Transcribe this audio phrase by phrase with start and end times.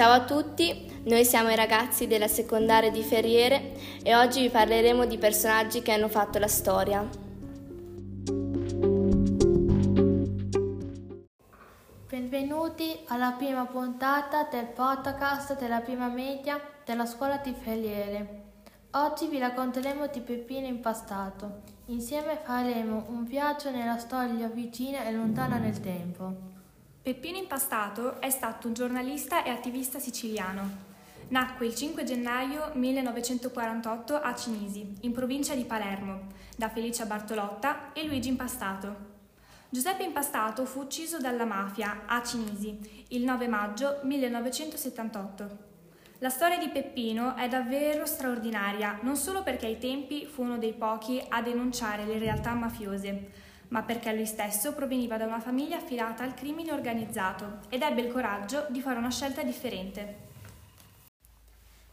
[0.00, 5.04] Ciao a tutti, noi siamo i ragazzi della secondaria di Ferriere e oggi vi parleremo
[5.04, 7.06] di personaggi che hanno fatto la storia.
[12.08, 18.44] Benvenuti alla prima puntata del podcast della prima media della scuola di Ferriere.
[18.92, 21.60] Oggi vi racconteremo di Peppino Impastato.
[21.88, 26.49] Insieme faremo un viaggio nella storia vicina e lontana nel tempo.
[27.02, 30.88] Peppino Impastato è stato un giornalista e attivista siciliano.
[31.28, 36.26] Nacque il 5 gennaio 1948 a Cinisi, in provincia di Palermo,
[36.58, 39.08] da Felicia Bartolotta e Luigi Impastato.
[39.70, 45.68] Giuseppe Impastato fu ucciso dalla mafia a Cinisi il 9 maggio 1978.
[46.18, 50.74] La storia di Peppino è davvero straordinaria, non solo perché ai tempi fu uno dei
[50.74, 56.22] pochi a denunciare le realtà mafiose, ma perché lui stesso proveniva da una famiglia affidata
[56.22, 60.28] al crimine organizzato ed ebbe il coraggio di fare una scelta differente.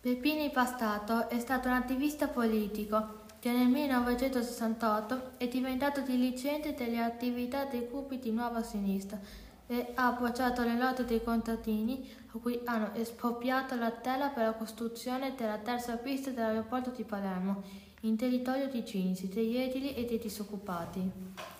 [0.00, 7.64] Peppino Impastato è stato un attivista politico che nel 1968 è diventato dirigente delle attività
[7.64, 9.18] dei gruppi di Nuova Sinistra
[9.66, 14.52] e ha appoggiato le lotte dei contadini a cui hanno espropriato la terra per la
[14.52, 17.62] costruzione della terza pista dell'aeroporto di Palermo
[18.00, 21.53] in territorio di Cinisi, degli edili e dei disoccupati.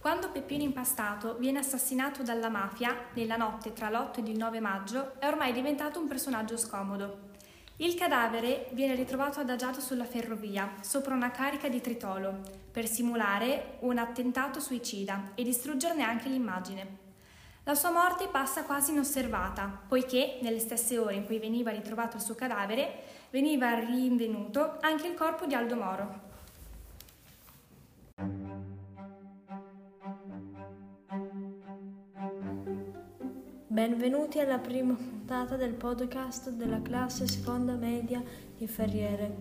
[0.00, 5.18] Quando Peppino Impastato viene assassinato dalla mafia, nella notte tra l'8 ed il 9 maggio,
[5.18, 7.26] è ormai diventato un personaggio scomodo.
[7.78, 13.98] Il cadavere viene ritrovato adagiato sulla ferrovia, sopra una carica di tritolo, per simulare un
[13.98, 17.06] attentato suicida e distruggerne anche l'immagine.
[17.64, 22.22] La sua morte passa quasi inosservata, poiché, nelle stesse ore in cui veniva ritrovato il
[22.22, 26.27] suo cadavere, veniva rinvenuto anche il corpo di Aldo Moro.
[33.78, 38.20] Benvenuti alla prima puntata del podcast della classe seconda media
[38.56, 39.32] di Ferriere.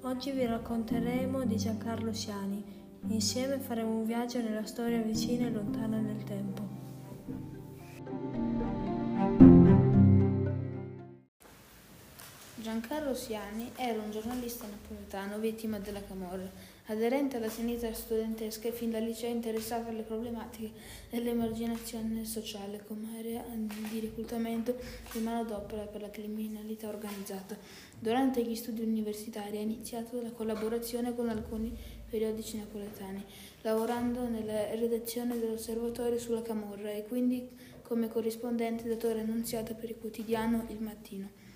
[0.00, 2.60] Oggi vi racconteremo di Giancarlo Siani.
[3.06, 6.87] Insieme faremo un viaggio nella storia vicina e lontana nel tempo.
[12.68, 16.50] Giancarlo Siani era un giornalista napoletano vittima della Camorra,
[16.88, 20.72] aderente alla sinistra studentesca e fin da liceo interessato alle problematiche
[21.08, 24.76] dell'emarginazione sociale come area di reclutamento
[25.10, 27.56] di manodopera per la criminalità organizzata.
[27.98, 31.74] Durante gli studi universitari ha iniziato la collaborazione con alcuni
[32.06, 33.24] periodici napoletani,
[33.62, 37.48] lavorando nella redazione dell'Osservatorio sulla Camorra e quindi
[37.80, 41.47] come corrispondente datore annunziata per il quotidiano Il Mattino.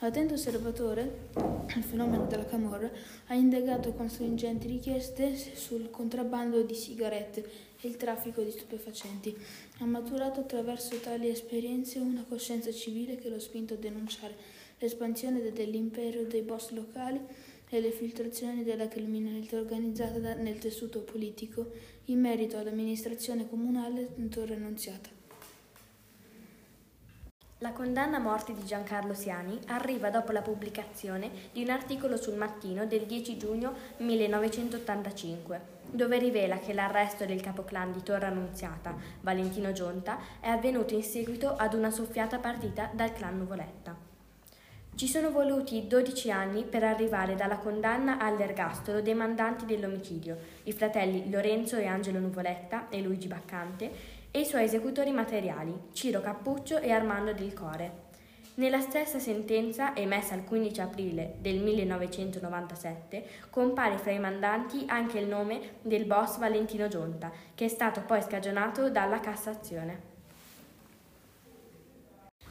[0.00, 2.88] Attento osservatore al fenomeno della camorra,
[3.26, 7.44] ha indagato con stringenti richieste sul contrabbando di sigarette
[7.80, 9.36] e il traffico di stupefacenti.
[9.78, 14.36] Ha maturato attraverso tali esperienze una coscienza civile che lo ha spinto a denunciare
[14.78, 17.20] l'espansione dell'impero dei boss locali
[17.68, 21.72] e le filtrazioni della criminalità organizzata nel tessuto politico
[22.04, 25.17] in merito all'amministrazione comunale Torre Annunziata.
[27.60, 32.36] La condanna a morte di Giancarlo Siani arriva dopo la pubblicazione di un articolo sul
[32.36, 35.60] Mattino del 10 giugno 1985,
[35.90, 41.56] dove rivela che l'arresto del capoclan di Torre Annunziata, Valentino Gionta, è avvenuto in seguito
[41.56, 43.96] ad una soffiata partita dal clan Nuvoletta.
[44.94, 51.28] Ci sono voluti 12 anni per arrivare dalla condanna all'ergastolo dei mandanti dell'omicidio, i fratelli
[51.28, 56.90] Lorenzo e Angelo Nuvoletta e Luigi Baccante, e i suoi esecutori materiali, Ciro Cappuccio e
[56.90, 58.06] Armando Del Core.
[58.54, 65.28] Nella stessa sentenza, emessa il 15 aprile del 1997, compare fra i mandanti anche il
[65.28, 70.16] nome del boss Valentino Gionta, che è stato poi scagionato dalla Cassazione.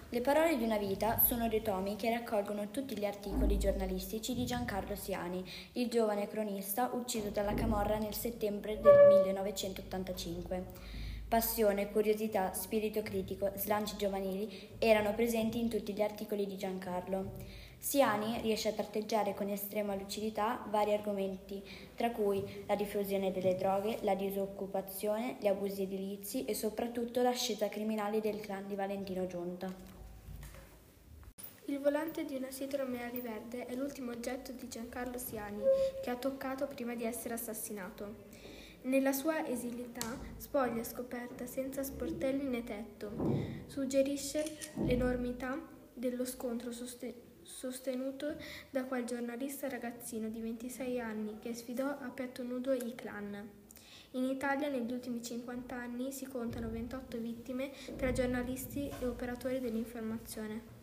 [0.09, 4.45] Le parole di una vita sono dei tomi che raccolgono tutti gli articoli giornalistici di
[4.45, 11.06] Giancarlo Siani, il giovane cronista ucciso dalla Camorra nel settembre del 1985.
[11.27, 17.33] Passione, curiosità, spirito critico, slanci giovanili erano presenti in tutti gli articoli di Giancarlo.
[17.77, 21.61] Siani riesce a tratteggiare con estrema lucidità vari argomenti,
[21.95, 28.21] tra cui la diffusione delle droghe, la disoccupazione, gli abusi edilizi e soprattutto l'ascesa criminale
[28.21, 29.69] del clan di Valentino Giunta.
[31.65, 35.61] Il volante di una Citroën Verde è l'ultimo oggetto di Giancarlo Siani
[36.01, 38.36] che ha toccato prima di essere assassinato.
[38.87, 43.11] Nella sua esilità, spoglia scoperta senza sportelli né tetto,
[43.65, 45.59] suggerisce l'enormità
[45.93, 46.71] dello scontro
[47.41, 48.37] sostenuto
[48.69, 53.49] da quel giornalista ragazzino di 26 anni che sfidò a petto nudo i clan.
[54.11, 60.76] In Italia negli ultimi 50 anni si contano 28 vittime tra giornalisti e operatori dell'informazione.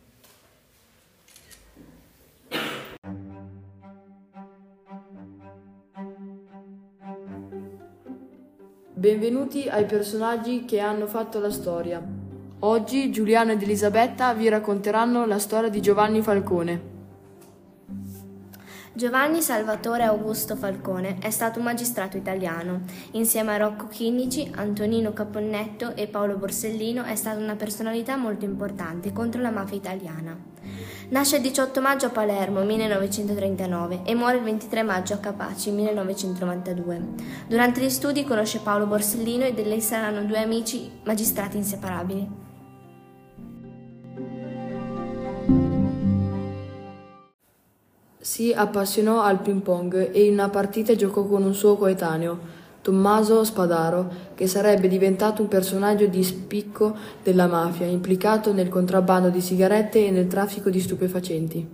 [9.04, 12.02] Benvenuti ai personaggi che hanno fatto la storia.
[12.60, 16.80] Oggi Giuliano ed Elisabetta vi racconteranno la storia di Giovanni Falcone.
[18.94, 22.80] Giovanni Salvatore Augusto Falcone è stato un magistrato italiano.
[23.10, 29.12] Insieme a Rocco Chinnici, Antonino Caponnetto e Paolo Borsellino è stata una personalità molto importante
[29.12, 30.53] contro la mafia italiana.
[31.10, 37.02] Nasce il 18 maggio a Palermo 1939 e muore il 23 maggio a Capaci 1992.
[37.46, 42.42] Durante gli studi conosce Paolo Borsellino e di lei saranno due amici magistrati inseparabili.
[48.18, 52.53] Si appassionò al ping pong e in una partita giocò con un suo coetaneo,
[52.84, 59.40] Tommaso Spadaro, che sarebbe diventato un personaggio di spicco della mafia, implicato nel contrabbando di
[59.40, 61.66] sigarette e nel traffico di stupefacenti.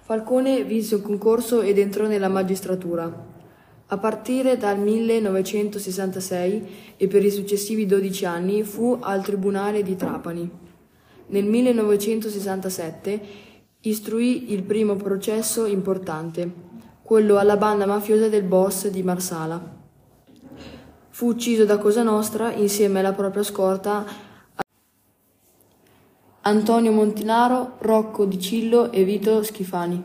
[0.00, 3.34] Falcone vinse un concorso ed entrò nella magistratura.
[3.88, 10.50] A partire dal 1966 e per i successivi 12 anni fu al Tribunale di Trapani.
[11.26, 13.45] Nel 1967
[13.88, 16.50] istruì il primo processo importante,
[17.02, 19.74] quello alla banda mafiosa del boss di Marsala.
[21.10, 24.04] Fu ucciso da Cosa Nostra insieme alla propria scorta
[26.42, 30.02] Antonio Montinaro, Rocco Di Cillo e Vito Schifani.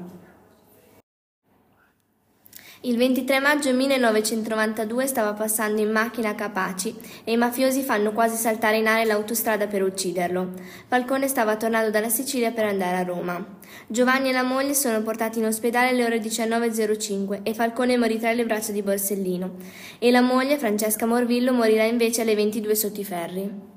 [2.83, 8.35] Il 23 maggio 1992 stava passando in macchina a Capaci e i mafiosi fanno quasi
[8.37, 10.53] saltare in aria l'autostrada per ucciderlo.
[10.87, 13.59] Falcone stava tornando dalla Sicilia per andare a Roma.
[13.85, 18.31] Giovanni e la moglie sono portati in ospedale alle ore 19.05 e Falcone morì tra
[18.31, 19.57] le braccia di Borsellino
[19.99, 23.70] e la moglie, Francesca Morvillo, morirà invece alle 22 sotto i ferri.